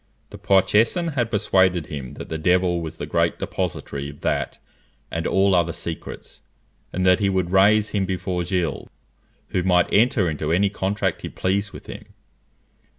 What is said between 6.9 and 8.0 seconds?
and that he would raise